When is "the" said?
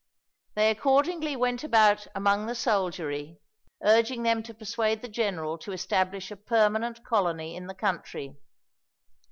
2.47-2.55, 5.03-5.07, 7.67-7.75